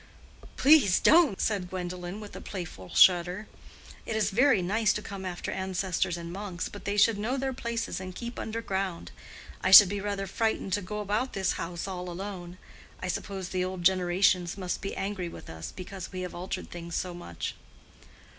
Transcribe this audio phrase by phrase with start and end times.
[0.57, 3.47] "Please don't!" said Gwendolen, with a playful shudder.
[4.03, 7.53] "It is very nice to come after ancestors and monks, but they should know their
[7.53, 9.11] places and keep underground.
[9.61, 12.57] I should be rather frightened to go about this house all alone.
[12.99, 16.95] I suppose the old generations must be angry with us because we have altered things
[16.95, 17.53] so much."